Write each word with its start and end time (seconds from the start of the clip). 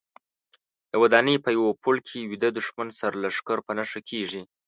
د 0.91 0.93
ودانۍ 1.03 1.35
په 1.45 1.49
یوه 1.57 1.71
پوړ 1.81 1.95
کې 2.07 2.27
ویده 2.29 2.49
دوښمن 2.53 2.89
سرلښکر 2.99 3.57
په 3.67 3.71
نښه 3.77 4.01
کېږي. 4.09 4.41